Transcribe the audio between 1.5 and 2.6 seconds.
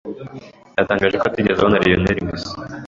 abona Lionel Messi